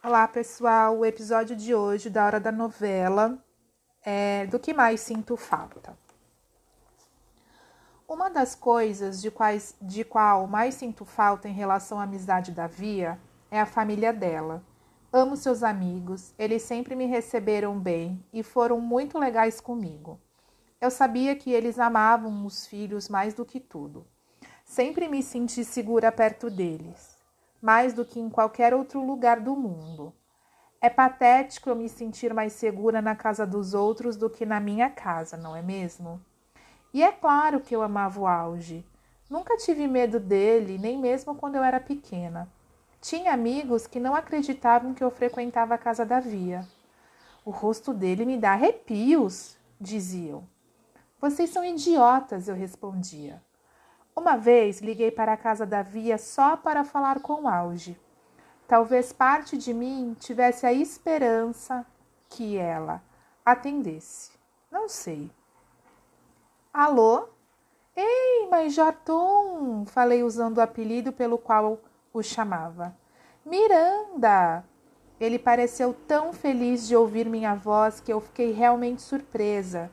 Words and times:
Olá, 0.00 0.28
pessoal. 0.28 0.96
O 0.96 1.04
episódio 1.04 1.56
de 1.56 1.74
hoje 1.74 2.08
da 2.08 2.24
Hora 2.24 2.38
da 2.38 2.52
Novela 2.52 3.36
é 4.04 4.46
do 4.46 4.56
que 4.56 4.72
mais 4.72 5.00
sinto 5.00 5.36
falta. 5.36 5.98
Uma 8.06 8.30
das 8.30 8.54
coisas 8.54 9.20
de, 9.20 9.28
quais, 9.28 9.74
de 9.82 10.04
qual 10.04 10.46
mais 10.46 10.76
sinto 10.76 11.04
falta 11.04 11.48
em 11.48 11.52
relação 11.52 11.98
à 11.98 12.04
amizade 12.04 12.52
da 12.52 12.68
Via 12.68 13.18
é 13.50 13.60
a 13.60 13.66
família 13.66 14.12
dela. 14.12 14.62
Amo 15.12 15.36
seus 15.36 15.64
amigos, 15.64 16.32
eles 16.38 16.62
sempre 16.62 16.94
me 16.94 17.06
receberam 17.06 17.76
bem 17.76 18.24
e 18.32 18.44
foram 18.44 18.80
muito 18.80 19.18
legais 19.18 19.60
comigo. 19.60 20.20
Eu 20.80 20.92
sabia 20.92 21.34
que 21.34 21.50
eles 21.50 21.76
amavam 21.76 22.46
os 22.46 22.68
filhos 22.68 23.08
mais 23.08 23.34
do 23.34 23.44
que 23.44 23.58
tudo. 23.58 24.06
Sempre 24.64 25.08
me 25.08 25.24
senti 25.24 25.64
segura 25.64 26.12
perto 26.12 26.48
deles 26.48 27.17
mais 27.60 27.92
do 27.92 28.04
que 28.04 28.20
em 28.20 28.28
qualquer 28.30 28.72
outro 28.74 29.04
lugar 29.04 29.40
do 29.40 29.54
mundo. 29.56 30.12
É 30.80 30.88
patético 30.88 31.68
eu 31.68 31.74
me 31.74 31.88
sentir 31.88 32.32
mais 32.32 32.52
segura 32.52 33.02
na 33.02 33.16
casa 33.16 33.44
dos 33.44 33.74
outros 33.74 34.16
do 34.16 34.30
que 34.30 34.46
na 34.46 34.60
minha 34.60 34.88
casa, 34.88 35.36
não 35.36 35.56
é 35.56 35.62
mesmo? 35.62 36.20
E 36.94 37.02
é 37.02 37.10
claro 37.10 37.60
que 37.60 37.74
eu 37.74 37.82
amava 37.82 38.20
o 38.20 38.26
auge. 38.26 38.86
Nunca 39.28 39.56
tive 39.56 39.86
medo 39.86 40.20
dele, 40.20 40.78
nem 40.78 40.96
mesmo 40.96 41.34
quando 41.34 41.56
eu 41.56 41.62
era 41.62 41.80
pequena. 41.80 42.48
Tinha 43.00 43.32
amigos 43.32 43.86
que 43.86 44.00
não 44.00 44.14
acreditavam 44.14 44.94
que 44.94 45.04
eu 45.04 45.10
frequentava 45.10 45.74
a 45.74 45.78
casa 45.78 46.06
da 46.06 46.20
Via. 46.20 46.66
O 47.44 47.50
rosto 47.50 47.92
dele 47.92 48.24
me 48.24 48.36
dá 48.36 48.52
arrepios, 48.52 49.56
diziam. 49.80 50.48
Vocês 51.20 51.50
são 51.50 51.64
idiotas, 51.64 52.48
eu 52.48 52.54
respondia. 52.54 53.42
Uma 54.18 54.36
vez 54.36 54.80
liguei 54.80 55.12
para 55.12 55.34
a 55.34 55.36
casa 55.36 55.64
da 55.64 55.80
Via 55.80 56.18
só 56.18 56.56
para 56.56 56.82
falar 56.82 57.20
com 57.20 57.48
Auge. 57.48 57.96
Talvez 58.66 59.12
parte 59.12 59.56
de 59.56 59.72
mim 59.72 60.16
tivesse 60.18 60.66
a 60.66 60.72
esperança 60.72 61.86
que 62.28 62.56
ela 62.56 63.00
atendesse. 63.46 64.32
Não 64.72 64.88
sei. 64.88 65.30
Alô? 66.74 67.28
Ei, 67.94 68.48
Major 68.50 68.92
Tom! 69.04 69.86
Falei 69.86 70.24
usando 70.24 70.58
o 70.58 70.62
apelido 70.62 71.12
pelo 71.12 71.38
qual 71.38 71.78
o 72.12 72.20
chamava. 72.20 72.96
Miranda! 73.46 74.64
Ele 75.20 75.38
pareceu 75.38 75.94
tão 76.08 76.32
feliz 76.32 76.88
de 76.88 76.96
ouvir 76.96 77.28
minha 77.28 77.54
voz 77.54 78.00
que 78.00 78.12
eu 78.12 78.20
fiquei 78.20 78.50
realmente 78.50 79.00
surpresa. 79.00 79.88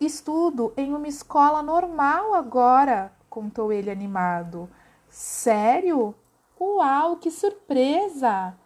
Estudo 0.00 0.72
em 0.74 0.94
uma 0.94 1.06
escola 1.06 1.62
normal 1.62 2.32
agora, 2.32 3.12
contou 3.36 3.70
ele 3.70 3.90
animado. 3.90 4.66
Sério? 5.10 6.14
Uau, 6.58 7.16
que 7.16 7.30
surpresa! 7.30 8.56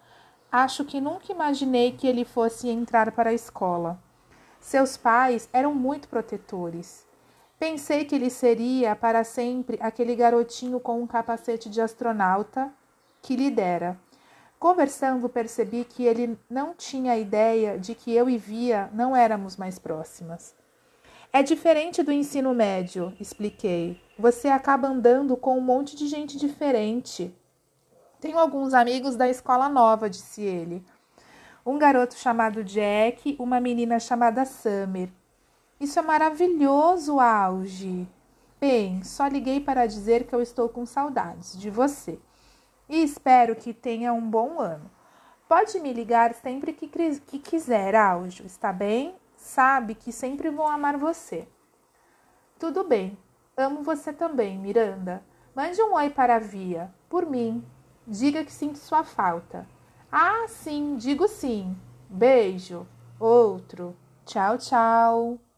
Acho 0.52 0.84
que 0.84 1.00
nunca 1.00 1.32
imaginei 1.32 1.90
que 1.90 2.06
ele 2.06 2.24
fosse 2.24 2.68
entrar 2.68 3.10
para 3.10 3.30
a 3.30 3.32
escola. 3.32 4.00
Seus 4.60 4.96
pais 4.96 5.48
eram 5.52 5.74
muito 5.74 6.06
protetores. 6.06 7.04
Pensei 7.58 8.04
que 8.04 8.14
ele 8.14 8.30
seria 8.30 8.94
para 8.94 9.24
sempre 9.24 9.76
aquele 9.80 10.14
garotinho 10.14 10.78
com 10.78 11.02
um 11.02 11.06
capacete 11.06 11.68
de 11.68 11.80
astronauta 11.80 12.72
que 13.20 13.34
lhe 13.34 13.50
dera. 13.50 13.98
Conversando, 14.56 15.28
percebi 15.28 15.84
que 15.84 16.04
ele 16.04 16.38
não 16.48 16.74
tinha 16.74 17.18
ideia 17.18 17.76
de 17.76 17.96
que 17.96 18.14
eu 18.14 18.30
e 18.30 18.38
Via 18.38 18.88
não 18.92 19.16
éramos 19.16 19.56
mais 19.56 19.80
próximas. 19.80 20.54
É 21.32 21.44
diferente 21.44 22.02
do 22.02 22.10
ensino 22.10 22.52
médio, 22.52 23.12
expliquei. 23.20 24.00
Você 24.20 24.48
acaba 24.48 24.88
andando 24.88 25.36
com 25.36 25.58
um 25.58 25.60
monte 25.60 25.96
de 25.96 26.06
gente 26.06 26.36
diferente. 26.36 27.34
Tenho 28.20 28.38
alguns 28.38 28.74
amigos 28.74 29.16
da 29.16 29.28
escola 29.28 29.68
nova, 29.68 30.08
disse 30.08 30.42
ele. 30.42 30.84
Um 31.64 31.78
garoto 31.78 32.14
chamado 32.14 32.62
Jack, 32.62 33.36
uma 33.38 33.58
menina 33.60 33.98
chamada 33.98 34.44
Summer. 34.44 35.10
Isso 35.80 35.98
é 35.98 36.02
maravilhoso, 36.02 37.18
Auge. 37.18 38.06
Bem, 38.60 39.02
só 39.02 39.26
liguei 39.26 39.60
para 39.60 39.86
dizer 39.86 40.24
que 40.26 40.34
eu 40.34 40.42
estou 40.42 40.68
com 40.68 40.84
saudades 40.84 41.58
de 41.58 41.70
você. 41.70 42.18
E 42.88 43.02
espero 43.02 43.56
que 43.56 43.72
tenha 43.72 44.12
um 44.12 44.30
bom 44.30 44.60
ano. 44.60 44.90
Pode 45.48 45.80
me 45.80 45.92
ligar 45.92 46.34
sempre 46.34 46.72
que, 46.72 46.86
que 46.86 47.38
quiser, 47.38 47.94
Auge, 47.94 48.44
está 48.44 48.72
bem? 48.72 49.16
sabe 49.40 49.94
que 49.94 50.12
sempre 50.12 50.50
vou 50.50 50.66
amar 50.66 50.96
você. 50.96 51.48
Tudo 52.58 52.84
bem, 52.84 53.16
amo 53.56 53.82
você 53.82 54.12
também, 54.12 54.58
Miranda. 54.58 55.22
Mande 55.54 55.80
um 55.82 55.94
oi 55.94 56.10
para 56.10 56.36
a 56.36 56.38
Via, 56.38 56.92
por 57.08 57.26
mim. 57.26 57.64
Diga 58.06 58.44
que 58.44 58.52
sinto 58.52 58.78
sua 58.78 59.04
falta. 59.04 59.66
Ah, 60.10 60.46
sim, 60.48 60.96
digo 60.96 61.28
sim. 61.28 61.76
Beijo. 62.08 62.86
Outro. 63.18 63.96
Tchau, 64.24 64.58
tchau. 64.58 65.49